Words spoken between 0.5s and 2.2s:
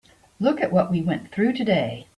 at what we went through today.